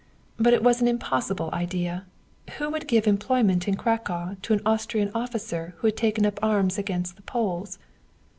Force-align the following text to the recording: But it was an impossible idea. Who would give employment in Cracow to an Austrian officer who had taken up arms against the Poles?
But 0.37 0.53
it 0.55 0.63
was 0.63 0.81
an 0.81 0.87
impossible 0.87 1.51
idea. 1.53 2.07
Who 2.57 2.71
would 2.71 2.87
give 2.87 3.05
employment 3.05 3.67
in 3.67 3.75
Cracow 3.75 4.35
to 4.41 4.53
an 4.53 4.61
Austrian 4.65 5.11
officer 5.13 5.75
who 5.77 5.87
had 5.89 5.95
taken 5.95 6.25
up 6.25 6.39
arms 6.41 6.79
against 6.79 7.17
the 7.17 7.21
Poles? 7.21 7.77